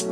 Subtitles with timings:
[0.00, 0.08] Hear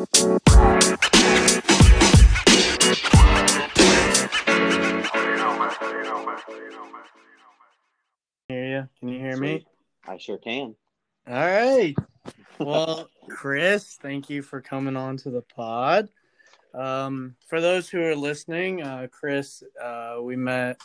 [8.51, 8.89] you?
[8.99, 9.67] Can you hear me?
[10.07, 10.75] I sure can.
[11.27, 11.95] All right.
[12.59, 16.11] Well, Chris, thank you for coming on to the pod.
[16.75, 20.79] Um, for those who are listening, uh, Chris, uh, we met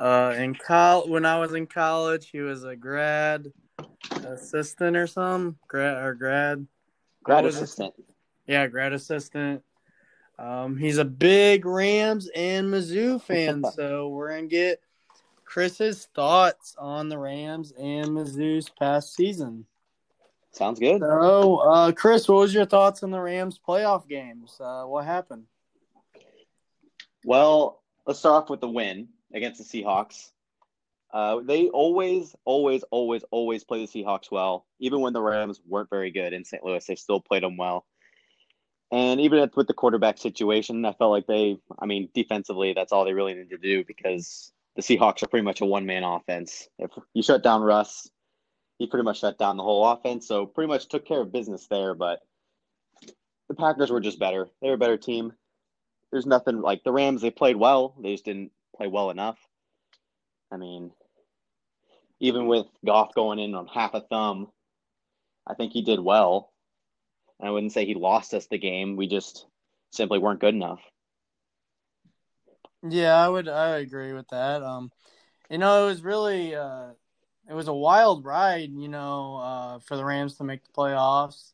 [0.00, 2.30] uh, in col when I was in college.
[2.30, 3.46] He was a grad
[4.24, 6.66] assistant or some grad or grad
[7.22, 7.62] Grad What was it?
[7.62, 7.94] assistant.
[8.50, 9.62] Yeah grad assistant.
[10.38, 14.80] Um, he's a big Rams and Mizzou fan, so we're gonna get
[15.44, 19.66] Chris's thoughts on the Rams and Mizzou's past season.
[20.52, 21.00] Sounds good.
[21.00, 24.56] So, uh, Chris, what was your thoughts on the Rams playoff games?
[24.58, 25.44] Uh, what happened?
[27.24, 30.30] Well, let's start off with the win against the Seahawks.
[31.12, 34.66] Uh, they always, always, always, always play the Seahawks well.
[34.80, 36.64] Even when the Rams weren't very good in St.
[36.64, 37.84] Louis, they still played them well.
[38.92, 43.04] And even with the quarterback situation, I felt like they, I mean, defensively, that's all
[43.04, 46.68] they really need to do because the Seahawks are pretty much a one man offense.
[46.78, 48.10] If you shut down Russ,
[48.78, 50.26] he pretty much shut down the whole offense.
[50.26, 51.94] So pretty much took care of business there.
[51.94, 52.20] But
[53.48, 54.48] the Packers were just better.
[54.60, 55.32] They were a better team.
[56.10, 57.94] There's nothing like the Rams, they played well.
[58.02, 59.38] They just didn't play well enough.
[60.50, 60.90] I mean,
[62.18, 64.48] even with Goff going in on half a thumb,
[65.46, 66.52] I think he did well.
[67.42, 68.96] I wouldn't say he lost us the game.
[68.96, 69.46] We just
[69.90, 70.80] simply weren't good enough.
[72.88, 74.62] Yeah, I would I would agree with that.
[74.62, 74.90] Um,
[75.50, 76.90] you know, it was really uh,
[77.48, 78.70] it was a wild ride.
[78.72, 81.52] You know, uh, for the Rams to make the playoffs.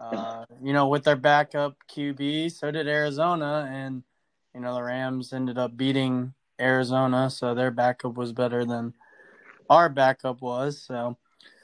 [0.00, 4.04] Uh, you know, with their backup QB, so did Arizona, and
[4.54, 8.94] you know the Rams ended up beating Arizona, so their backup was better than
[9.68, 10.80] our backup was.
[10.82, 11.18] So,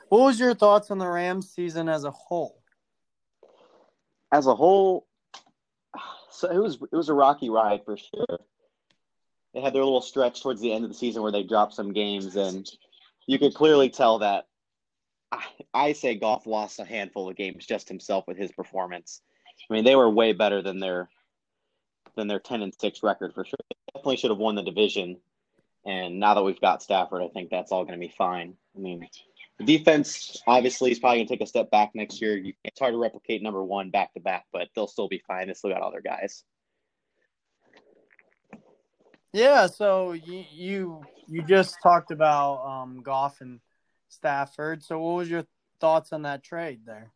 [0.08, 2.63] what was your thoughts on the Rams season as a whole?
[4.34, 5.06] As a whole,
[6.28, 8.40] so it was it was a rocky ride for sure.
[9.54, 11.92] They had their little stretch towards the end of the season where they dropped some
[11.92, 12.68] games, and
[13.28, 14.48] you could clearly tell that
[15.30, 19.20] I, I say Goff lost a handful of games just himself with his performance.
[19.70, 21.08] I mean, they were way better than their
[22.16, 23.56] than their ten and six record for sure.
[23.70, 25.18] They definitely should have won the division.
[25.86, 28.54] And now that we've got Stafford, I think that's all going to be fine.
[28.76, 29.06] I mean,
[29.58, 32.36] the defense obviously is probably going to take a step back next year.
[32.36, 35.48] You, it's hard to replicate number one back to back, but they'll still be fine.
[35.48, 36.44] They still got all their guys.
[39.32, 43.60] Yeah, so you you you just talked about um, Goff and
[44.08, 44.84] Stafford.
[44.84, 45.44] So, what was your
[45.80, 47.10] thoughts on that trade there?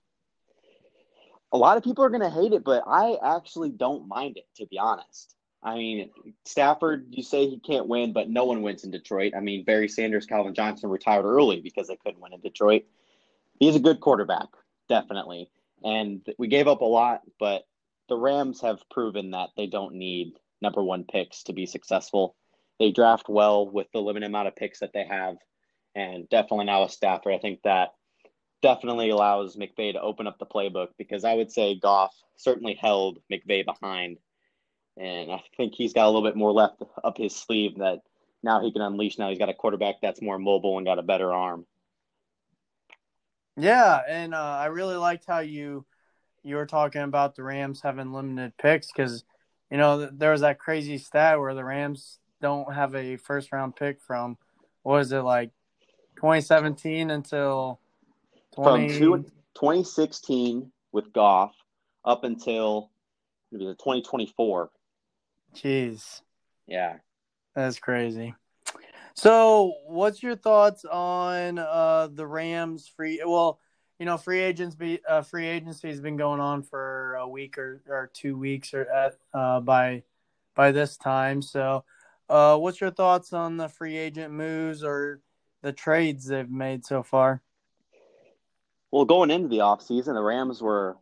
[1.53, 4.47] a lot of people are going to hate it, but I actually don't mind it,
[4.57, 5.35] to be honest.
[5.63, 6.11] I mean,
[6.45, 9.33] Stafford, you say he can't win, but no one wins in Detroit.
[9.37, 12.85] I mean, Barry Sanders, Calvin Johnson retired early because they couldn't win in Detroit.
[13.59, 14.47] He's a good quarterback,
[14.89, 15.51] definitely.
[15.83, 17.67] And we gave up a lot, but
[18.09, 22.37] the Rams have proven that they don't need number one picks to be successful.
[22.79, 25.37] They draft well with the limited amount of picks that they have.
[25.95, 27.95] And definitely now with Stafford, I think that
[28.63, 33.19] definitely allows McVay to open up the playbook because I would say Goff certainly held
[33.31, 34.19] McVay behind.
[34.99, 38.01] And I think he's got a little bit more left up his sleeve that
[38.43, 39.19] now he can unleash.
[39.19, 41.67] Now he's got a quarterback that's more mobile and got a better arm.
[43.57, 45.85] Yeah, and uh, I really liked how you
[46.45, 49.25] you were talking about the Rams having limited picks because
[49.71, 53.77] you know there was that crazy stat where the Rams don't have a first round
[53.77, 54.39] pick from
[54.83, 55.51] what is it like
[56.17, 57.81] 2017 until
[58.55, 59.17] 20 From two,
[59.55, 61.55] 2016 with Goff
[62.05, 62.91] up until
[63.51, 64.71] maybe the 2024.
[65.55, 66.23] Jeez,
[66.67, 66.97] Yeah.
[67.55, 68.35] that's crazy.
[69.15, 73.21] So, what's your thoughts on uh, the Rams free?
[73.25, 73.59] Well,
[73.99, 77.59] you know, free agents be uh, free agency has been going on for a week
[77.59, 80.05] or, or two weeks or at uh, by
[80.55, 81.43] by this time.
[81.43, 81.85] So,
[82.29, 85.21] uh, what's your thoughts on the free agent moves or
[85.63, 87.43] the trades they've made so far?
[88.91, 90.97] Well, going into the offseason, the Rams were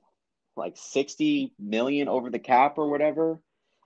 [0.56, 3.38] like 60 million over the cap or whatever.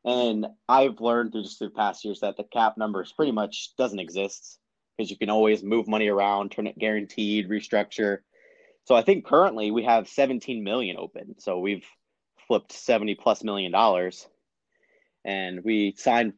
[0.05, 3.99] And I've learned through just through past years that the cap numbers pretty much doesn't
[3.99, 4.59] exist
[4.97, 8.19] because you can always move money around, turn it guaranteed, restructure.
[8.85, 11.37] So I think currently we have 17 million open.
[11.39, 11.85] So we've
[12.49, 14.27] flipped 70 plus million dollars.
[15.25, 16.33] And we signed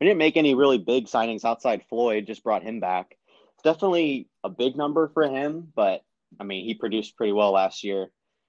[0.00, 3.16] we didn't make any really big signings outside Floyd, just brought him back.
[3.62, 6.02] Definitely a big number for him, but
[6.38, 8.08] I mean, he produced pretty well last year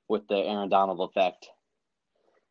[0.09, 1.47] with the Aaron Donald effect.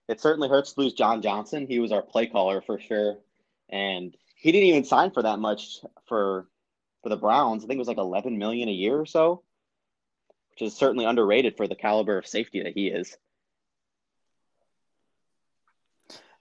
[0.09, 1.67] It certainly hurts to lose John Johnson.
[1.67, 3.19] He was our play caller for sure,
[3.71, 6.47] and he didn't even sign for that much for
[7.03, 7.65] for the Browns.
[7.65, 9.43] I think it was like 11 million a year or so,
[10.51, 13.17] which is certainly underrated for the caliber of safety that he is.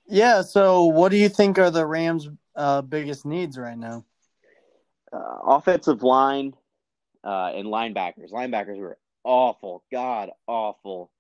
[0.07, 0.41] Yeah.
[0.41, 4.03] So, what do you think are the Rams' uh, biggest needs right now?
[5.11, 6.53] Uh, offensive line
[7.23, 8.31] uh, and linebackers.
[8.31, 11.11] Linebackers were awful, god awful.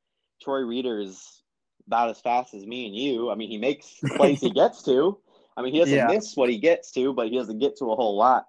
[0.41, 1.42] Troy Reeder is
[1.87, 3.29] about as fast as me and you.
[3.29, 5.19] I mean, he makes plays he gets to.
[5.55, 6.07] I mean, he doesn't Yeah.
[6.07, 8.45] miss what he gets to, but he doesn't get to a whole lot.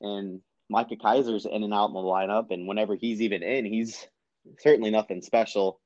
[0.00, 4.06] And Micah Kiser's in and out in the lineup, and whenever he's even in, he's
[4.58, 5.80] certainly nothing special.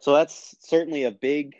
[0.00, 1.54] So that's certainly a big.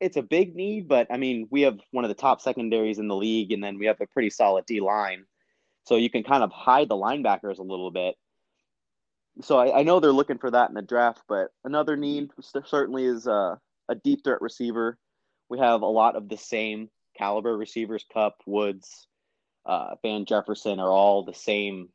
[0.00, 3.08] It's a big need, but I mean, we have one of the top secondaries in
[3.08, 5.24] the league, and then we have a pretty solid D line.
[5.84, 8.16] So you can kind of hide the linebackers a little bit.
[9.42, 12.30] So I, I know they're looking for that in the draft, but another need
[12.64, 13.56] certainly is uh,
[13.88, 14.98] a deep threat receiver.
[15.48, 18.04] We have a lot of the same caliber receivers.
[18.12, 19.06] Kupp, Woods,
[19.66, 21.88] uh, Van Jefferson are all the same,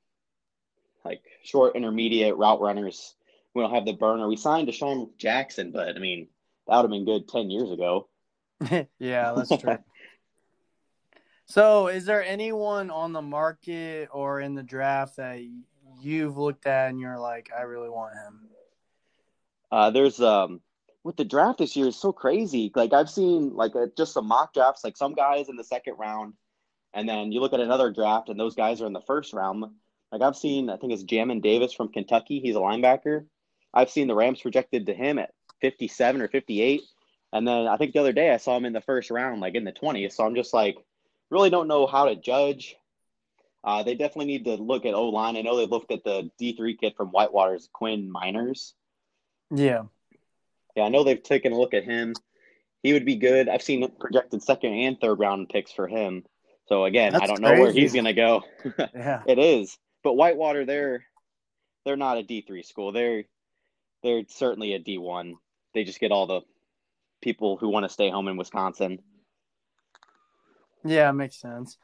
[1.04, 3.16] like short, intermediate route runners.
[3.54, 4.28] We don't have the burner.
[4.28, 6.28] We signed DeSean Jackson, but I mean
[6.68, 8.08] that would have been good ten years ago.
[9.00, 9.78] yeah, that's true.
[11.46, 15.40] so, is there anyone on the market or in the draft that
[16.02, 18.50] you've looked at and you're like, I really want him?
[19.72, 20.62] Uh, there's um
[21.10, 22.72] with the draft this year is so crazy.
[22.76, 25.96] Like I've seen like uh just some mock drafts, like some guys in the second
[25.98, 26.34] round,
[26.94, 29.66] and then you look at another draft and those guys are in the first round.
[30.12, 32.40] Like I've seen, I think it's Jamin Davis from Kentucky.
[32.40, 33.26] He's a linebacker.
[33.74, 36.82] I've seen the Rams projected to him at 57 or 58,
[37.34, 39.56] and then I think the other day I saw him in the first round, like
[39.56, 40.14] in the 20s.
[40.14, 40.78] So I'm just like,
[41.32, 42.76] really don't know how to judge.
[43.64, 45.38] Uh, they definitely need to look at O line.
[45.38, 48.74] I know they looked at the D3 kid from Whitewater's Quinn Meinerz.
[49.50, 49.86] Yeah.
[50.76, 52.14] Yeah, I know they've taken a look at him.
[52.84, 53.50] He would be good.
[53.50, 56.24] I've seen projected second and third round picks for him.
[56.68, 58.44] So again, I don't know where he's going to go.
[58.96, 59.24] Yeah.
[59.28, 61.04] it is, but Whitewater, they're
[61.86, 62.92] they're not a D three school.
[62.92, 63.24] They're
[64.04, 65.36] they're certainly a D one.
[65.74, 66.42] They just get all the
[67.22, 69.00] people who want to stay home in Wisconsin.
[70.86, 71.78] Yeah, makes sense.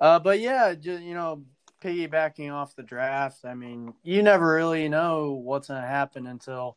[0.00, 1.44] Uh, but yeah, just, you know,
[1.82, 6.76] piggybacking off the draft, I mean, you never really know what's going to happen until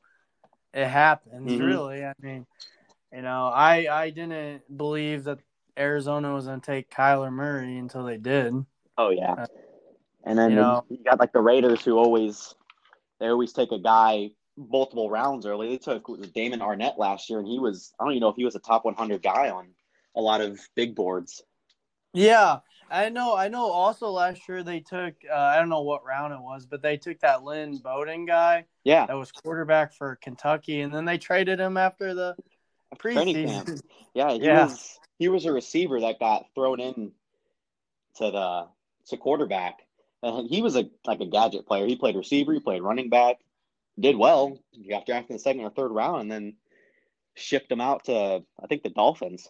[0.74, 1.66] it happens, Mhm.
[1.66, 2.06] really.
[2.06, 2.45] I mean,
[3.13, 5.39] you know, I, I didn't believe that
[5.77, 8.54] Arizona was going to take Kyler Murray until they did.
[8.98, 9.48] Oh yeah, Uh,
[10.25, 12.54] and then you you, know- you got like the Raiders who always
[13.19, 15.69] they always take a guy multiple rounds early.
[15.69, 18.45] They took Damon Arnette last year, and he was I don't even know if he
[18.45, 19.69] was a top 100 guy on
[20.16, 21.42] a lot of big boards.
[22.13, 22.60] Yeah,
[22.91, 23.36] I know.
[23.36, 23.71] I know.
[23.71, 26.97] Also, last year they took, uh, I don't know what round it was, but they
[26.97, 31.59] took that Lynn Bowden guy Yeah, that was quarterback for Kentucky, and then they traded
[31.59, 32.36] him after the
[32.97, 33.81] preseason.
[34.13, 34.65] Yeah, he Yeah.
[34.65, 37.12] was he was a receiver that got thrown in
[38.15, 38.68] to the
[39.07, 39.80] to quarterback,
[40.24, 41.85] and he was a like a gadget player.
[41.85, 43.38] He played receiver, he played running back,
[44.00, 44.57] did well.
[44.71, 46.56] He got drafted in the second or third round, and then
[47.35, 49.47] shipped him out to I think the Dolphins.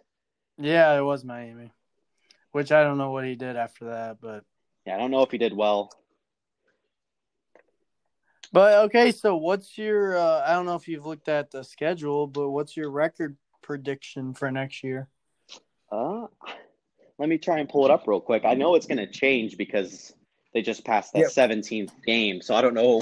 [0.57, 1.71] Yeah, it was Miami,
[2.51, 4.43] which I don't know what he did after that, but
[4.85, 5.91] Yeah, I don't know if he did well.
[8.51, 9.11] but okay.
[9.11, 10.17] So, what's your?
[10.17, 14.33] Uh, I don't know if you've looked at the schedule, but what's your record prediction
[14.33, 15.07] for next year?
[15.91, 16.27] Uh,
[17.17, 18.45] let me try and pull it up real quick.
[18.45, 20.13] I know it's going to change because
[20.53, 21.29] they just passed that Yep.
[21.31, 23.01] 17th game, so I don't know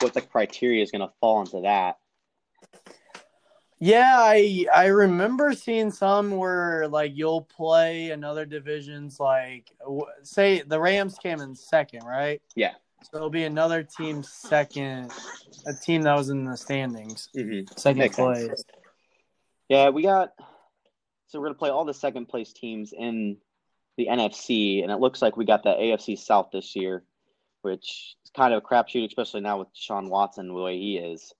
[0.00, 1.96] what the criteria is going to fall into that.
[3.80, 10.62] Yeah, I I remember seeing some where like you'll play another divisions like w- say
[10.62, 12.42] the Rams came in second, right?
[12.56, 12.72] Yeah.
[13.02, 15.12] So it'll be another team second,
[15.66, 17.72] a team that was in the standings, Mm-hmm.
[17.76, 18.46] second Makes place.
[18.46, 18.64] sense.
[19.68, 20.32] Yeah, we got.
[21.28, 23.36] So we're gonna play all the second place teams in
[23.96, 27.04] the NFC, and it looks like we got the AFC South this year,
[27.62, 31.32] which is kind of a crapshoot, especially now with Sean Watson the way he is.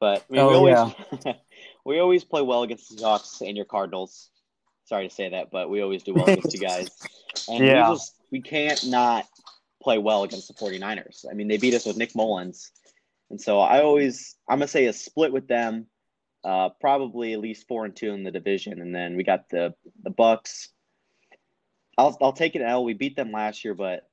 [0.00, 0.94] But I mean, we Oh, always
[1.84, 4.30] we always play well against the Seahawks and your Cardinals.
[4.86, 6.88] Sorry to say that, but we always do well against you guys.
[7.48, 7.88] And Yeah.
[7.88, 9.26] we just we can't not
[9.82, 11.26] play well against the 49ers.
[11.30, 12.70] I mean, they beat us with Nick Mullens.
[13.28, 15.86] And so I always I'm gonna say a split with them.
[16.42, 19.74] Uh, probably at least four and two in the division, and then we got the
[20.02, 20.68] the Bucs.
[21.98, 22.84] I'll I'll take an L.
[22.84, 24.08] We beat them last year, but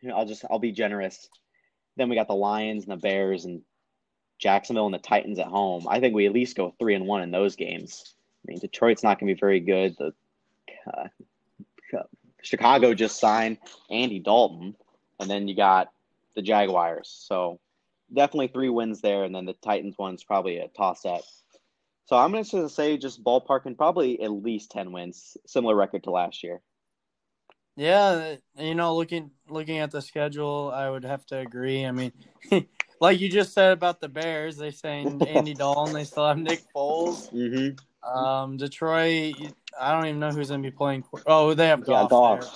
[0.00, 1.28] you know, I'll just I'll be generous.
[1.96, 3.62] Then we got the Lions and the Bears and
[4.42, 5.86] Jacksonville and the Titans at home.
[5.88, 8.14] I think we at least go three and one in those games.
[8.44, 9.96] I mean, Detroit's not going to be very good.
[9.96, 10.12] The
[10.92, 11.06] uh,
[12.42, 13.58] Chicago just signed
[13.88, 14.74] Andy Dalton,
[15.20, 15.92] and then you got
[16.34, 17.08] the Jaguars.
[17.28, 17.60] So
[18.12, 21.22] definitely three wins there, and then the Titans one's probably a toss up.
[22.06, 26.10] So I'm going to say just ballparking probably at least ten wins, similar record to
[26.10, 26.60] last year.
[27.76, 31.86] Yeah, you know, looking looking at the schedule, I would have to agree.
[31.86, 32.12] I mean,
[33.02, 35.92] like you just said about the Bears, they signed Andy Dalton.
[35.92, 37.32] They still have Nick Foles.
[37.32, 38.16] Mm-hmm.
[38.16, 39.34] Um, Detroit,
[39.78, 41.04] I don't even know who's gonna be playing.
[41.26, 42.46] Oh, they have Yeah, Goff,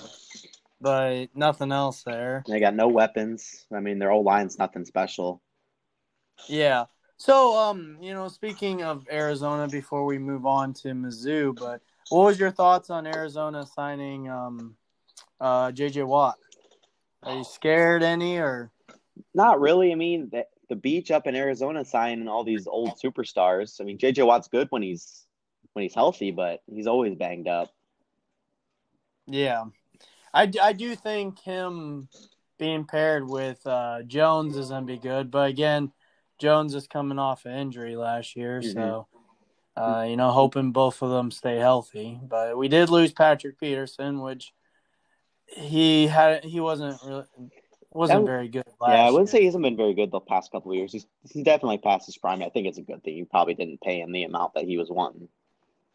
[0.80, 2.44] but nothing else there.
[2.46, 3.66] They got no weapons.
[3.74, 5.42] I mean, their whole line's nothing special.
[6.48, 6.84] Yeah.
[7.16, 12.24] So, um, you know, speaking of Arizona, before we move on to Mizzou, but what
[12.24, 14.76] was your thoughts on Arizona signing um,
[15.40, 16.04] uh, J.J.
[16.04, 16.36] Watt?
[17.24, 18.70] Are you scared any or?
[19.34, 19.92] Not really.
[19.92, 23.80] I mean, the, the beach up in Arizona signing all these old superstars.
[23.80, 25.26] I mean, JJ Watt's good when he's
[25.72, 27.70] when he's healthy, but he's always banged up.
[29.26, 29.64] Yeah,
[30.32, 32.08] I, I do think him
[32.58, 35.92] being paired with uh, Jones is gonna be good, but again,
[36.38, 38.72] Jones is coming off an injury last year, Mhm.
[38.72, 39.06] so
[39.76, 42.18] uh, you know, hoping both of them stay healthy.
[42.22, 44.54] But we did lose Patrick Peterson, which
[45.46, 47.24] he had he wasn't really
[47.92, 49.32] wasn't Yeah, very good last yeah, I wouldn't year.
[49.32, 50.92] say he hasn't been very good the past couple of years.
[50.92, 52.42] He's he's definitely past his prime.
[52.42, 53.16] I think it's a good thing.
[53.16, 55.28] You probably didn't pay him the amount that he was wanting.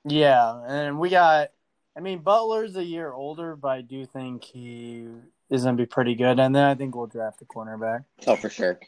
[0.06, 1.50] Yeah, and we got.
[1.96, 5.08] I mean, Butler's a year older, but I do think he
[5.50, 6.40] is gonna be pretty good.
[6.40, 8.06] And then I think we'll draft a cornerback.
[8.28, 8.80] Oh, for sure.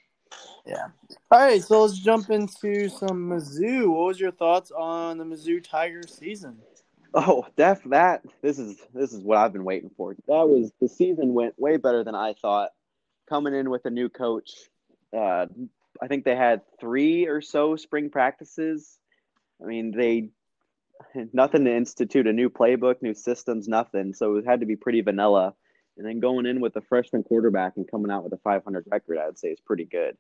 [0.65, 0.87] Yeah.
[1.29, 3.87] All right, so let's jump into some Mizzou.
[3.89, 6.57] What was your thoughts on the Mizzou Tiger season?
[7.13, 10.15] Oh, def that this is this is what I've been waiting for.
[10.27, 12.71] That was the season went way better than I thought.
[13.33, 14.51] Coming in with a new coach,
[15.11, 15.47] uh,
[15.99, 18.99] I think they had three or so spring practices.
[19.59, 20.29] I mean, they
[21.33, 24.13] nothing to institute a new playbook, new systems, nothing.
[24.13, 25.55] So it had to be pretty vanilla.
[25.97, 29.17] And then going in with a freshman quarterback and coming out with a 500 record,
[29.17, 30.15] I'd say is pretty good.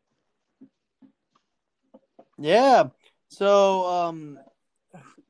[2.39, 2.85] Yeah.
[3.27, 4.39] So, um,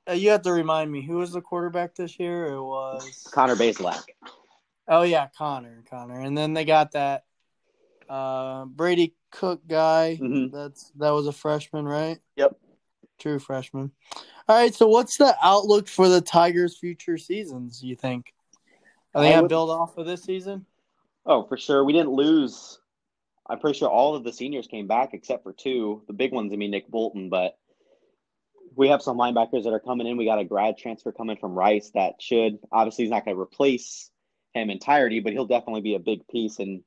[0.10, 2.46] uh, you have to remind me who was the quarterback this year?
[2.46, 4.04] It was Connor Bazelak.
[4.88, 7.26] Oh yeah, Connor, Connor, and then they got that
[8.14, 10.20] uh, Brady Cook guy.
[10.22, 10.52] Mhm.
[10.52, 12.20] That's that was a freshman, right?
[12.36, 12.56] Yep.
[13.18, 13.92] True freshman.
[14.48, 14.74] All right.
[14.74, 17.82] So, what's the outlook for the Tigers' future seasons?
[17.84, 18.34] You think?
[19.16, 20.66] Are they I gonna build off of this season?
[21.26, 21.84] Oh, for sure.
[21.84, 22.80] We didn't lose.
[23.48, 26.04] I'm pretty sure all of the seniors came back except for two.
[26.08, 27.58] The big ones, I mean, Nick Bolton, but
[28.76, 30.18] we have some linebackers that are coming in.
[30.18, 33.42] We got a grad transfer coming from Rice that should, obviously, he's not going to
[33.42, 34.10] replace
[34.54, 36.84] him entirety, but he'll definitely be a big piece and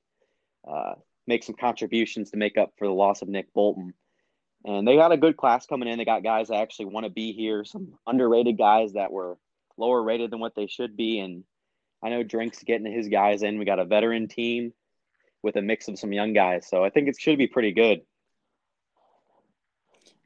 [0.67, 0.95] uh,
[1.27, 3.95] make some contributions to make up for the loss of Nick Bolton.
[4.65, 5.99] And they got a good class coming in.
[5.99, 9.39] They got guys that actually want to be here, some underrated guys that were
[9.77, 11.21] lower rated than what they should be.
[11.21, 11.45] And
[12.03, 13.59] I know Drink's getting his guys in.
[13.59, 14.73] We got a veteran team
[15.43, 16.67] with a mix of some young guys.
[16.69, 18.01] So I think it should be pretty good.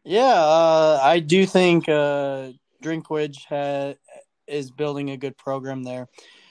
[0.05, 2.53] Yeah, uh, I do think uh,
[2.83, 3.99] Drinkwitz ha-
[4.47, 6.09] is building a good program there.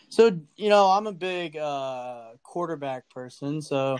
[0.09, 3.61] So you know, I'm a big uh, quarterback person.
[3.61, 3.97] So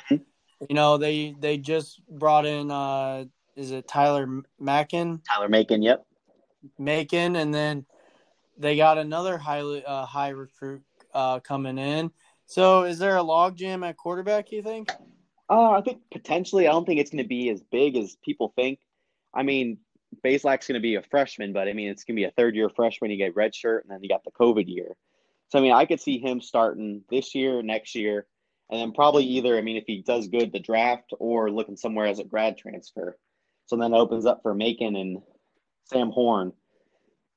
[0.68, 3.25] you know, they they just brought in uh,
[3.56, 4.28] is it Tyler
[4.60, 6.06] Mackin, Tyler Macon, yep.
[6.78, 7.86] Macon, and then
[8.58, 10.82] they got another highly uh, high recruit
[11.13, 12.12] uh, coming in.
[12.46, 14.51] So is there a logjam at quarterback?
[14.51, 14.92] You think?
[15.50, 18.54] Uh, I think potentially, I don't think it's going to be as big as people
[18.56, 18.80] think.
[19.34, 19.78] I mean,
[20.24, 22.56] Bazelak's going to be a freshman, but I mean, it's going to be a third
[22.56, 23.12] year freshman.
[23.12, 24.96] You get red shirt, and then you got the COVID year.
[25.50, 28.28] So, I mean, I could see him starting this year, next year,
[28.70, 32.06] and then probably either, I mean, if he does good, the draft or looking somewhere
[32.06, 33.18] as a grad transfer.
[33.66, 35.22] So then it opens up for Macon and
[35.86, 36.54] Sam Horn.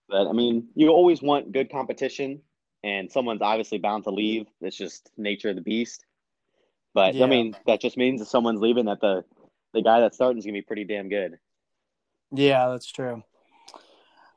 [0.09, 2.43] But, I mean, you always want good competition,
[2.83, 4.47] and someone's obviously bound to leave.
[4.61, 6.05] It's just nature of the beast.
[6.95, 7.25] But Yeah.
[7.25, 9.25] I mean, that just means if someone's leaving, that the
[9.73, 11.39] the guy that's starting is gonna be pretty damn good.
[12.31, 13.23] Yeah, that's true.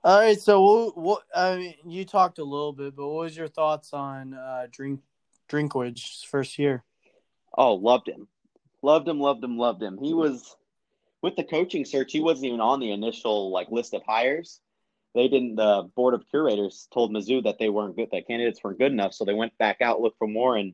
[0.04, 3.36] All right, so what, what I mean, you talked a little bit, but what was
[3.36, 5.02] your thoughts on uh, Drink
[5.50, 6.84] Drinkwitz's first year?
[7.58, 8.28] Oh, loved him,
[8.82, 9.98] loved him, loved him, loved him.
[9.98, 10.56] He was
[11.22, 12.12] with the coaching search.
[12.12, 14.60] He wasn't even on the initial like list of hires.
[15.14, 15.56] They didn't.
[15.56, 18.10] The board of curators told Mizzou that they weren't good.
[18.12, 20.58] That candidates weren't good enough, so they went back out looked for more.
[20.58, 20.74] And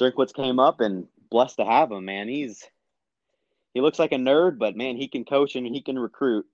[0.00, 2.04] Drinkwitz came up and blessed to have him.
[2.04, 2.64] Man, he's
[3.74, 6.46] he looks like a nerd, but man, he can coach and he can recruit.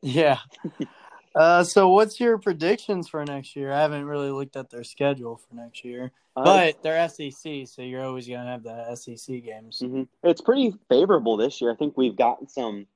[0.00, 0.38] Yeah.
[1.34, 3.72] uh, so what's your predictions for next year?
[3.72, 7.82] I haven't really looked at their schedule for next year, Uh, but they're SEC, so
[7.82, 9.80] you're always gonna have the SEC games.
[9.80, 11.72] hmm It's pretty favorable this year.
[11.72, 12.86] I think we've gotten some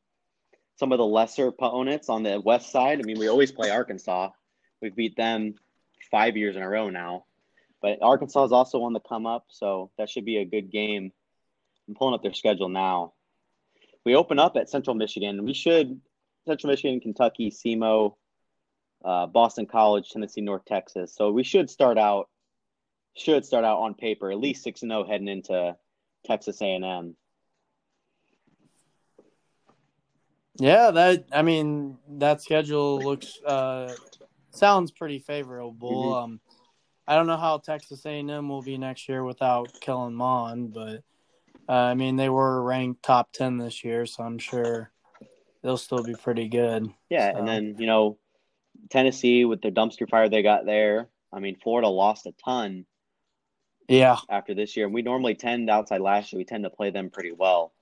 [0.76, 3.00] some of the lesser opponents on the west side.
[3.00, 4.30] I mean, we always play Arkansas.
[4.82, 5.54] We've beat them
[6.10, 7.24] five years in a row now.
[7.80, 11.12] But Arkansas is also on the come up, so that should be a good game.
[11.88, 13.14] I'm pulling up their schedule now.
[14.04, 15.44] We open up at Central Michigan.
[15.44, 16.00] We should
[16.46, 18.14] Central Michigan, Kentucky, SEMO,
[19.06, 21.14] uh, Boston College, Tennessee, North Texas.
[21.14, 22.28] So we should start out
[23.14, 25.74] should start out on paper at least six and zero heading into
[26.26, 27.16] Texas A and M.
[30.58, 33.94] Yeah, that I mean that schedule looks uh,
[34.50, 36.12] sounds pretty favorable.
[36.12, 36.22] Mhm.
[36.24, 36.40] Um,
[37.08, 41.04] I don't know how Texas A&M will be next year without Kellen Mond, but
[41.68, 44.90] uh, I mean they were ranked top ten this year, so I'm sure
[45.62, 46.88] they'll still be pretty good.
[47.10, 48.18] Yeah, So- and then you know,
[48.90, 51.08] Tennessee with the dumpster fire they got there.
[51.32, 52.86] I mean, Florida lost a ton
[53.88, 56.38] Yeah, after this year, and we normally tend outside last year.
[56.38, 57.72] We tend to play them pretty well.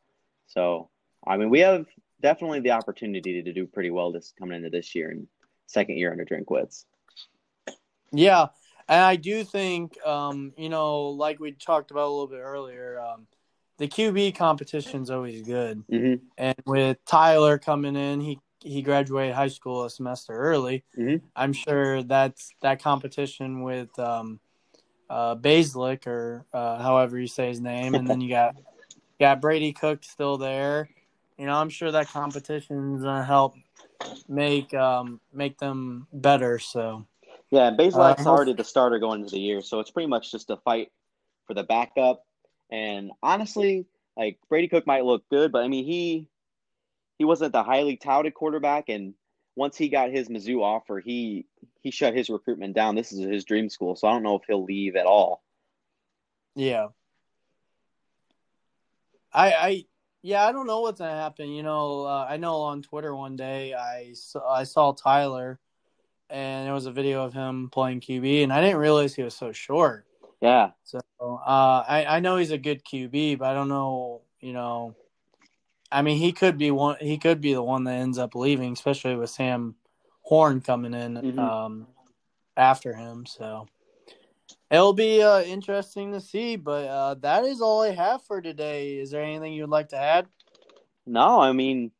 [0.47, 0.91] So,
[1.27, 1.87] I mean, we have
[2.21, 5.27] definitely the opportunity to do pretty well this coming into this year and
[5.67, 6.85] second year under Drinkwitz.
[8.13, 8.47] yeah,
[8.89, 13.01] and I do think, um, you know, like we talked about a little bit earlier,
[13.01, 13.27] um,
[13.79, 15.85] the QB competition's always good.
[15.91, 20.85] hmm And with Tyler coming in, he he graduated high school a semester early.
[20.99, 21.21] Mhm.
[21.37, 24.41] I'm sure that's that competition with um,
[25.11, 28.55] uh, Basilick or uh, however you say his name, and then you got
[29.21, 30.89] got Brady Cook still there.
[31.39, 33.55] You know, I'm sure that competition's gonna help
[34.29, 36.59] make um, make them better.
[36.59, 37.07] So
[37.51, 40.51] Yeah, Bazelak's Uh, already the starter going into the year, so it's pretty much just
[40.51, 40.91] a fight
[41.47, 42.25] for the backup.
[42.71, 46.29] And honestly, like Brady Cook might look good, but I mean he
[47.19, 49.15] he wasn't the highly touted quarterback, and
[49.57, 51.47] once he got his Mizzou offer, he
[51.81, 52.95] he shut his recruitment down.
[52.95, 55.43] This is his dream school, so I don't know if he'll leave at all.
[56.55, 56.89] yeah,
[59.33, 59.85] I I
[60.23, 61.51] yeah I don't know what's gonna happen.
[61.51, 65.59] You know, uh, I know on Twitter one day I saw, I saw Tyler,
[66.31, 69.35] and it was a video of him playing QB, and I didn't realize he was
[69.35, 70.07] so short.
[70.41, 74.23] Yeah, So uh, I I know he's a good QB, but I don't know.
[74.41, 74.95] You know,
[75.95, 76.97] I mean, he could be one.
[77.01, 79.77] He could be the one that ends up leaving, especially with Sam
[80.23, 81.39] Horn coming in Mhm.
[81.39, 81.87] um,
[82.57, 83.27] after him.
[83.27, 83.69] So
[84.71, 86.57] it'll be uh, interesting to see.
[86.57, 88.97] But uh, that is all I have for today.
[88.99, 90.27] Is there anything you'd like to add?
[91.07, 91.93] no, I mean,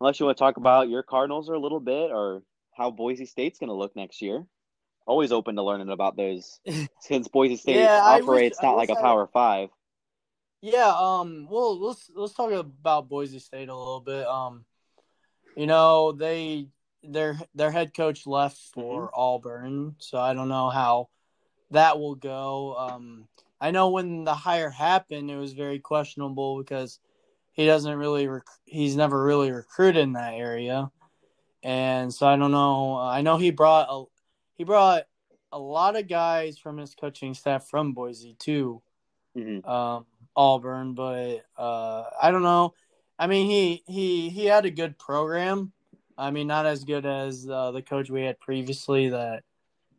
[0.00, 2.42] unless you want to talk about your Cardinals or a little bit or
[2.76, 4.44] how Boise State's going to look next year.
[5.06, 6.60] Always open to learning about those
[7.00, 9.70] since Boise State Yeah, I wish- operates not like a I- Power Five.
[10.62, 14.26] Yeah, um, well, let's let's talk about Boise State a little bit.
[14.26, 14.64] Um,
[15.56, 16.68] you know, they
[17.02, 21.08] their their head coach left for Auburn, so I don't know how
[21.70, 22.76] that will go.
[22.76, 23.26] Um,
[23.58, 26.98] I know when the hire happened, it was very questionable because
[27.52, 30.90] he doesn't really rec- he's never really recruited in that area,
[31.62, 32.98] and so I don't know.
[32.98, 34.04] I know he brought a
[34.56, 35.04] he brought
[35.52, 38.82] a lot of guys from his coaching staff from Boise too
[39.34, 42.74] hmm um, Auburn, but uh, I don't know.
[43.18, 45.72] I mean, he he he had a good program.
[46.16, 49.42] I mean, not as good as uh, the coach we had previously that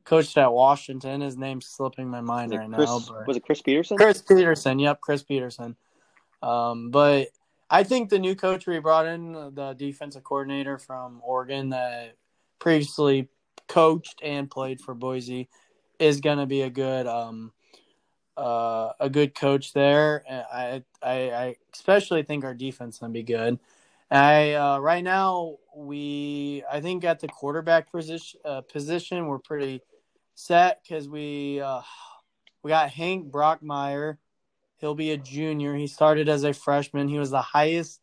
[0.04, 1.22] coached at Washington.
[1.22, 3.00] His name's slipping my mind right Chris, now.
[3.08, 3.98] But was it Chris Petersen?
[3.98, 5.76] Chris Petersen, yep, Chris Petersen.
[6.42, 7.30] Um, but
[7.70, 12.16] I think the new coach we brought in, the defensive coordinator from Oregon that
[12.60, 13.30] previously
[13.68, 15.50] coached and played for Boise,
[16.00, 17.52] is going to be a good um,
[18.38, 20.24] uh, a good coach there.
[20.30, 23.60] I, I I especially think our defense to be good.
[24.10, 29.82] I uh, right now we I think at the quarterback position uh, position we're pretty
[30.36, 31.82] set because we uh,
[32.64, 34.18] we got Hank Bachmeier.
[34.78, 35.76] He'll be a junior.
[35.76, 37.08] He started as a freshman.
[37.08, 38.02] He was the highest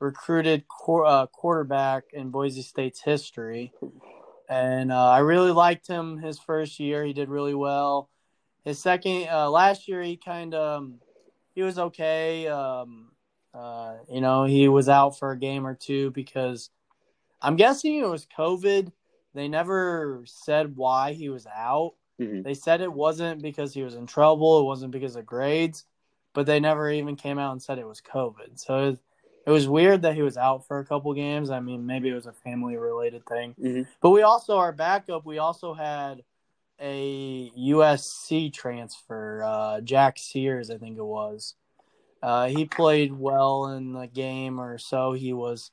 [0.00, 3.72] recruited qu- uh, quarterback in Boise State's history.
[4.48, 7.04] And uh, I really liked him his first year.
[7.04, 8.10] He did really well.
[8.64, 10.94] His second, uh, last year, he kind of, um,
[11.54, 12.46] he was okay.
[12.48, 13.10] Um,
[13.52, 16.70] uh, you know, he was out for a game or two because
[17.40, 18.90] I'm guessing it was COVID.
[19.34, 21.94] They never said why he was out.
[22.18, 24.60] hmm They said it wasn't because he was in trouble.
[24.60, 25.84] It wasn't because of grades,
[26.32, 28.58] but they never even came out and said it was COVID.
[28.58, 28.98] So it,
[29.46, 31.50] it was weird that he was out for a couple games.
[31.50, 33.54] I mean, maybe it was a family related thing.
[33.60, 36.22] hmm But we also, our backup, we also had
[36.80, 41.54] a USC transfer, uh, Jack Sears, I think it was.
[42.22, 45.12] Uh, he played well in the game or so.
[45.12, 45.70] He was,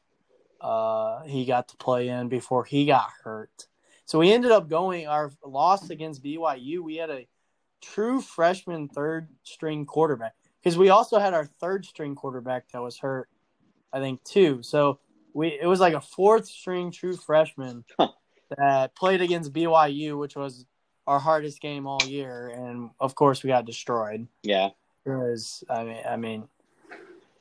[0.59, 3.67] uh, he got to play in before he got hurt.
[4.05, 6.81] So we ended up going our loss against BYU.
[6.81, 7.27] We had a
[7.81, 12.97] true freshman third string quarterback because we also had our third string quarterback that was
[12.97, 13.29] hurt,
[13.93, 14.61] I think too.
[14.63, 14.99] So
[15.33, 17.85] we it was like a fourth string true freshman
[18.57, 20.65] that played against BYU, which was
[21.11, 24.27] our hardest game all year, and of course we got destroyed.
[24.43, 24.69] Yeah.
[25.03, 26.47] Because I mean, I mean,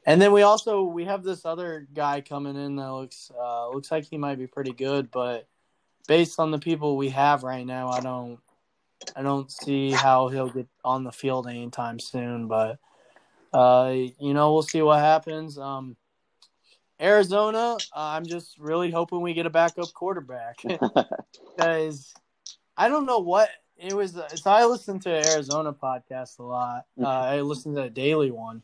[0.05, 3.93] and then we also we have this other guy coming in that looks uh, looks
[3.93, 5.47] like he might be pretty good, but
[6.09, 8.41] based on the people we have right now, I don't
[9.15, 12.49] I don't see how he'll get on the field anytime soon.
[12.49, 12.81] But
[13.53, 15.59] uh, you know, we'll see what happens.
[15.59, 15.97] Um,
[17.01, 20.57] Arizona, uh, I'm just really hoping we get a backup quarterback
[21.57, 22.13] because
[22.77, 24.13] I don't know what it was.
[24.13, 26.87] So I listened to Arizona podcast a lot.
[27.01, 28.63] Uh, I listened to a daily one,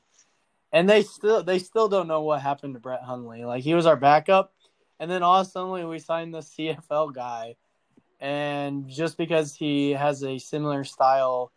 [0.72, 3.44] and they still they still don't know what happened to Brett Hundley.
[3.44, 4.52] Like he was our backup,
[5.00, 7.56] and then all of a sudden we signed the CFL guy,
[8.20, 11.52] and just because he has a similar style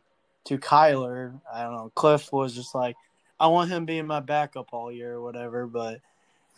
[0.45, 1.91] to Kyler, I don't know.
[1.95, 2.95] Kliff was just like,
[3.39, 5.67] I want him being my backup all year or whatever.
[5.67, 6.01] But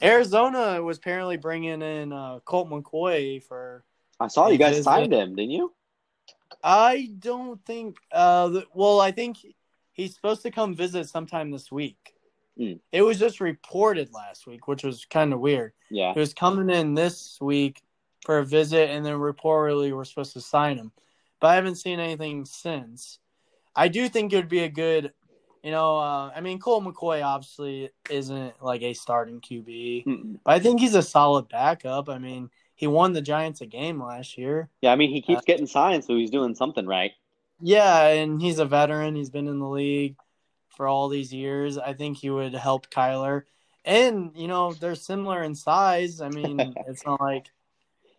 [0.01, 3.83] Arizona was apparently bringing in uh, Colt McCoy for.
[4.19, 5.73] I saw you guys signed him, didn't you?
[6.63, 7.97] I don't think.
[8.11, 9.37] Uh, the, well, I think
[9.93, 12.13] he's supposed to come visit sometime this week.
[12.57, 12.73] Hmm.
[12.91, 15.73] It was just reported last week, which was kind of weird.
[15.89, 16.13] Yeah.
[16.13, 17.81] He was coming in this week
[18.25, 20.91] for a visit, and then reportedly we're supposed to sign him.
[21.39, 23.19] But I haven't seen anything since.
[23.75, 25.13] I do think it would be a good,
[25.63, 30.39] you know, uh, I mean, Colt McCoy obviously isn't like a starting QB, Mm-mm.
[30.43, 32.09] but I think he's a solid backup.
[32.09, 32.49] I mean,
[32.81, 34.67] he won the Giants a game last year.
[34.81, 37.11] Yeah, I mean, he Uh, keeps getting signed, so he's doing something right.
[37.61, 39.15] Yeah, and he's a veteran.
[39.15, 40.15] He's been in the league
[40.69, 41.77] for all these years.
[41.77, 43.43] I think he would help Kyler.
[43.85, 46.21] And, you know, they're similar in size.
[46.21, 47.51] I mean, it's not like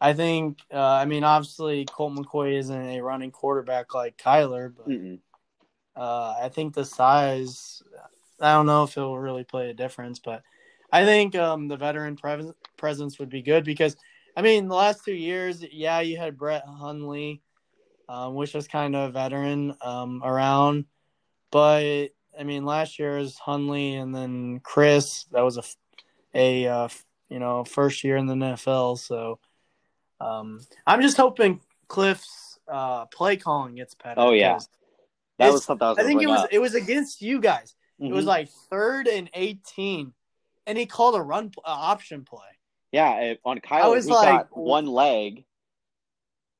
[0.01, 6.01] I think uh, I mean obviously Colt McCoy isn't a running quarterback like Kyler, but
[6.01, 7.83] uh, I think the size
[8.40, 10.42] I don't know if it will really play a difference, but
[10.92, 13.96] I think um, the veteran pre- presence would be good because
[14.37, 17.42] I mean the last two years, yeah, you had Brett Hundley,
[18.09, 20.87] um, which was kind of a veteran um, around,
[21.51, 25.25] but I mean last year is Hundley and then Chris.
[25.33, 25.62] That was a
[26.35, 26.88] a uh,
[27.29, 29.38] you know first year in the NFL, so
[30.21, 34.21] um, I'm just hoping Kliff's uh, play calling gets better.
[34.21, 34.59] Oh, yeah,
[35.38, 36.49] That was something I was I think it was up.
[36.53, 37.75] it was against you guys.
[37.99, 38.29] It was Mhm.
[38.29, 40.14] like third and eighteen,
[40.66, 42.52] and he called a run uh, option play.
[42.92, 45.44] Yeah, it, on Kyler, was he like- got one leg.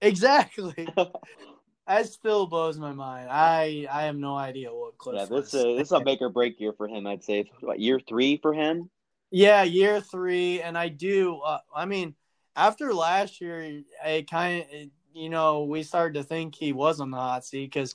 [0.01, 0.89] Exactly.
[1.87, 3.29] that still blows my mind.
[3.31, 5.15] I I have no idea what Kliff.
[5.15, 7.07] yeah, this was is this is a make or break year for him.
[7.07, 8.91] I'd say what, year three for him.
[9.31, 11.37] Yeah, year three, and I do.
[11.39, 12.15] Uh, I mean,
[12.57, 17.11] after last year, I kind of, you know, we started to think he was on
[17.11, 17.95] the hot seat because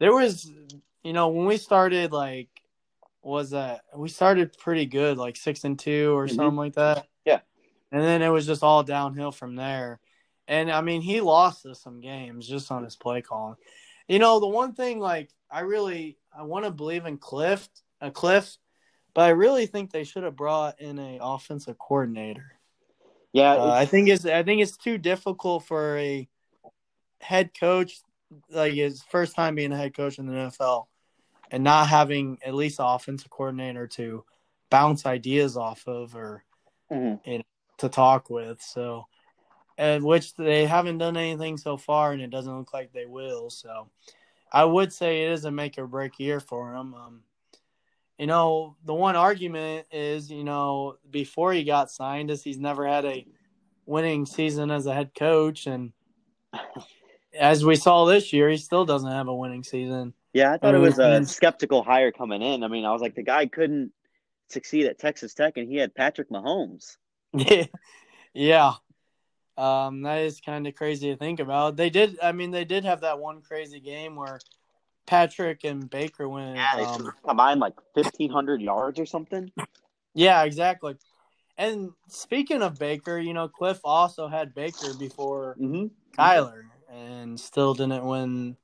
[0.00, 0.50] there was,
[1.02, 2.48] you know, when we started, like,
[3.22, 6.34] was that we started pretty good, like six and two or Mhm.
[6.36, 7.06] something like that.
[7.96, 10.00] And then it was just all downhill from there.
[10.46, 13.56] And I mean, he lost us some games just on his play calling.
[14.06, 17.66] You know, the one thing, like, I really, I want to believe in Kliff,
[18.02, 18.58] a Kliff,
[19.14, 22.52] but I really think they should have brought in a offensive coordinator.
[23.32, 26.28] Yeah, Uh, I think it's I think it's too difficult for a
[27.22, 28.00] head coach
[28.50, 30.84] like his first time being a head coach in the NFL
[31.50, 34.22] and not having at least an offensive coordinator to
[34.68, 36.44] bounce ideas off of or
[36.92, 37.20] Mhm.
[37.78, 38.62] To talk with.
[38.62, 39.06] So,
[39.78, 43.50] and which they haven't done anything so far, and it doesn't look like they will.
[43.50, 43.90] So,
[44.52, 46.94] I would say it is a make or break year for him.
[46.94, 47.22] Um,
[48.18, 52.86] you know, the one argument is, you know, before he got signed, is he's never
[52.86, 53.26] had a
[53.84, 55.92] winning season as a head coach, and
[57.38, 60.14] as we saw this year, he still doesn't have a winning season.
[60.32, 60.52] yeah.
[60.52, 62.62] I thought it was a skeptical hire coming in.
[62.62, 63.92] I mean, I was like, the guy couldn't
[64.48, 66.96] succeed at Texas Tech, and he had Patrick Mahomes.
[67.32, 67.66] Yeah,
[68.34, 68.72] yeah.
[69.58, 71.76] Um, that is kind of crazy to think about.
[71.76, 72.18] They did.
[72.22, 74.38] I mean, they did have that one crazy game where
[75.06, 76.56] Patrick and Baker went.
[76.56, 79.50] Yeah, they um, combined like fifteen hundred yards or something.
[80.14, 80.96] yeah, exactly.
[81.58, 85.86] And speaking of Baker, you know, Kliff also had Baker before Mm-hmm.
[86.20, 88.56] Kyler, and still didn't win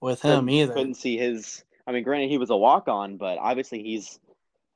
[0.00, 0.72] with him either.
[0.74, 1.64] Couldn't see his.
[1.86, 4.18] I mean, granted, he was a walk on, but obviously he's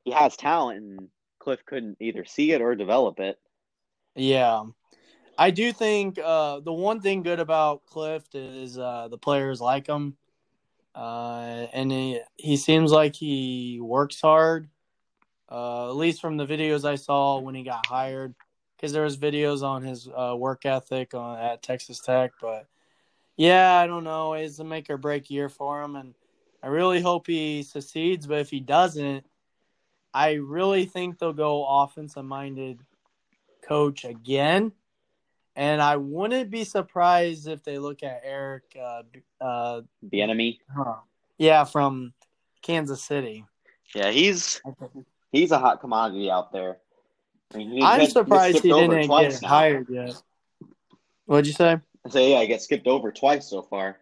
[0.05, 1.09] he has talent, and
[1.47, 3.39] Kliff couldn't either see it or develop it.
[4.15, 4.65] Yeah.
[5.39, 9.87] I do think uh, the one thing good about Kliff is uh, the players like
[9.87, 10.17] him.
[10.95, 14.69] Uh, and he, he seems like he works hard,
[15.51, 18.35] uh, at least from the videos I saw when he got hired.
[18.77, 22.33] Because there was videos on his uh, work ethic on, at Texas Tech.
[22.41, 22.67] But,
[23.37, 24.35] yeah, I don't know.
[24.35, 25.97] It's a make or break year for him.
[25.97, 26.15] And
[26.63, 28.27] I really hope he succeeds.
[28.27, 29.25] But if he doesn't,
[30.17, 32.81] I really think they'll go offensive minded
[33.69, 34.73] coach again.
[35.55, 39.03] And I wouldn't be surprised if they look at Eric, uh,
[39.43, 40.61] uh, The enemy.
[40.75, 40.95] huh.
[41.37, 42.15] yeah, from
[42.63, 43.45] Kansas City.
[43.95, 44.61] Yeah, he's
[45.33, 46.79] he's a hot commodity out there.
[47.55, 49.49] I mean, I'm gets- surprised gets he didn't get now.
[49.49, 50.15] hired yet.
[51.27, 51.77] What'd you say?
[52.07, 53.99] I say yeah, I get skipped over twice so far.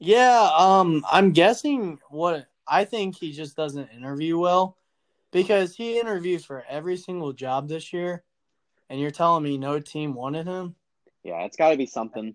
[0.00, 4.76] Yeah, um, I'm guessing what I think he just doesn't interview well
[5.30, 8.24] because he interviewed for every single job this year,
[8.88, 10.74] and you're telling me no team wanted him.
[11.22, 12.34] Yeah, it's got to be something.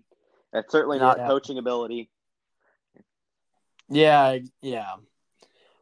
[0.52, 1.26] It's certainly not Yeah.
[1.26, 2.10] coaching ability.
[3.88, 4.94] Yeah, yeah.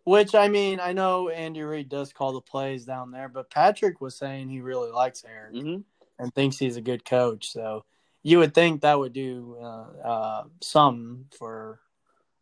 [0.04, 4.00] Which I mean, I know Andy Reid does call the plays down there, but Patrick
[4.00, 5.76] was saying he really likes Eric hmm
[6.18, 7.50] and thinks he's a good coach.
[7.52, 7.84] So
[8.22, 11.80] you would think that would do uh, uh, some for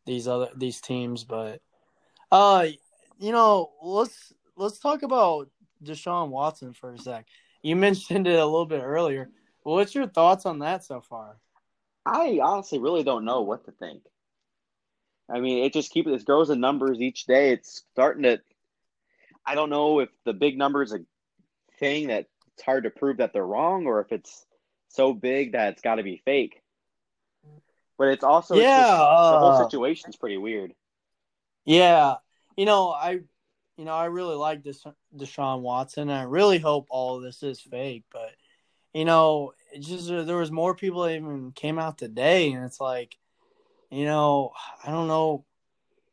[0.07, 1.61] these other these teams, but
[2.33, 2.67] uh,
[3.19, 5.49] you know, let's let's talk about
[5.83, 7.27] Deshaun Watson for a sec.
[7.62, 9.31] You mentioned it a little bit earlier.
[9.62, 11.37] What's your thoughts on that so far?
[12.07, 14.03] I honestly really don't know what to think.
[15.31, 17.53] I mean, it just keeps it grows in numbers each day.
[17.53, 18.40] It's starting to.
[19.46, 21.01] I don't know if the big number is a
[21.79, 24.44] thing that it's hard to prove that they're wrong, or if it's
[24.88, 26.62] so big that it's got to be fake.
[27.96, 30.73] But it's also it's Yeah, just- the whole uh, situation's pretty weird.
[31.64, 32.16] Yeah,
[32.57, 33.20] you know, I,
[33.81, 34.85] you know, I really like this
[35.16, 36.11] Deshaun Watson.
[36.11, 38.33] I really hope all of this is fake, but
[38.93, 42.62] you know, it just uh, there was more people that even came out today, and
[42.62, 43.16] it's like,
[43.90, 44.53] you know,
[44.85, 45.47] I don't know,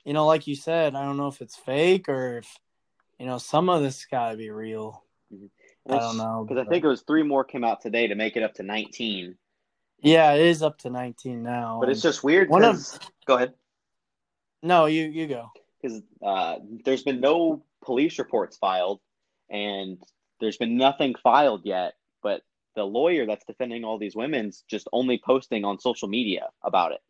[0.06, 2.58] you know, like you said, I don't know if it's fake or if,
[3.20, 5.04] you know, some of this got to be real.
[5.90, 8.38] I don't know, because I think it was three more came out today to make
[8.38, 9.36] it up to nineteen.
[10.00, 11.80] Yeah, it is up to nineteen now.
[11.82, 12.48] But it's just weird.
[12.48, 13.56] One of- go ahead.
[14.64, 15.52] no, you you go.
[15.88, 19.00] Because uh, there's been no police reports filed,
[19.50, 19.98] and
[20.40, 21.94] there's been nothing filed yet.
[22.22, 22.42] But
[22.76, 27.02] the lawyer that's defending all these women's just only posting on social media about it.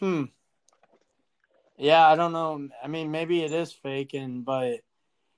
[0.00, 0.24] Hmm.
[1.76, 2.68] Yeah, I don't know.
[2.82, 4.80] I mean, maybe it is fake, and but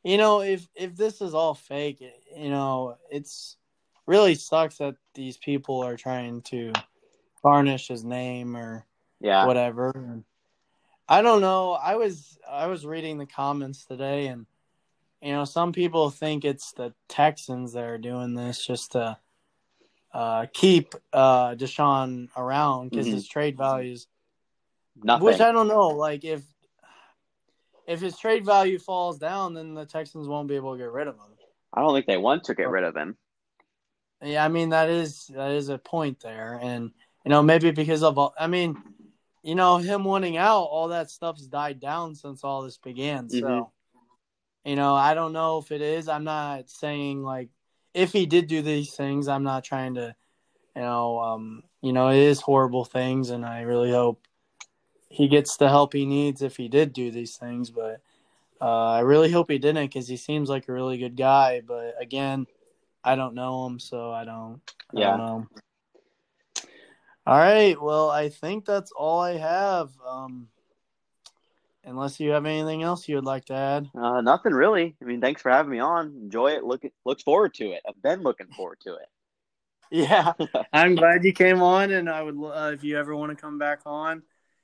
[0.02, 2.02] you know, if if this is all fake,
[2.36, 3.56] you know, it's
[4.06, 6.72] really sucks that these people are trying to
[7.42, 8.86] tarnish his name or
[9.20, 10.22] Yeah, whatever.
[11.10, 11.72] I don't know.
[11.72, 14.46] I was I was reading the comments today, and
[15.20, 19.18] you know, some people think it's the Texans that are doing this just to
[20.14, 23.12] uh, keep uh, Deshaun around because Mhm.
[23.12, 24.06] his trade values
[24.96, 25.26] nothing.
[25.26, 25.88] which I don't know.
[25.88, 26.44] Like if
[27.88, 31.08] if his trade value falls down, then the Texans won't be able to get rid
[31.08, 31.22] of him.
[31.74, 33.16] I don't think they want to get rid of him.
[34.22, 36.92] Yeah, I mean that is that is a point there, and
[37.24, 38.80] you know maybe because of all, I mean,
[39.42, 43.28] you know him winning out, all that stuff's died down since all this began.
[43.28, 43.70] So, Mhm.
[44.64, 46.08] you know, I don't know if it is.
[46.08, 47.48] I'm not saying like
[47.94, 50.14] if he did do these things, I'm not trying to,
[50.76, 54.26] you know, um, you know, it is horrible things, and I really hope
[55.08, 57.70] he gets the help he needs if he did do these things.
[57.70, 58.00] But
[58.60, 61.62] uh, I really hope he didn't because he seems like a really good guy.
[61.66, 62.46] But again,
[63.02, 64.60] I don't know him, so I don't.
[64.94, 65.16] I Yeah.
[65.16, 65.48] don't know.
[67.30, 67.80] All right.
[67.80, 69.92] Well, I think that's all I have.
[70.04, 70.48] Um,
[71.84, 73.88] unless you have anything else you would like to add.
[73.94, 74.96] Uh, nothing really.
[75.00, 76.08] I mean, thanks for having me on.
[76.22, 76.64] Enjoy it.
[76.64, 77.82] Look, looks forward to it.
[77.88, 79.06] I've been looking forward to it.
[79.92, 80.34] Yeah,
[80.72, 83.58] I'm glad you came on, and I would uh, if you ever want to come
[83.58, 84.22] back on.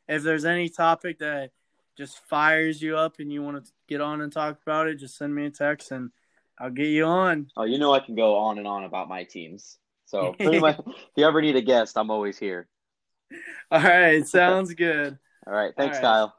[0.08, 1.50] If there's any topic that
[1.98, 5.18] just fires you up and you want to get on and talk about it, just
[5.18, 6.12] send me a text and
[6.60, 7.48] I'll get you on.
[7.56, 9.78] Oh, you know I can go on and on about my teams.
[10.06, 12.68] So pretty much, if you ever need a guest, I'm always here.
[13.70, 15.18] All right, sounds good.
[15.46, 15.74] All right.
[15.76, 16.16] Thanks, All right.
[16.16, 16.34] Kyle.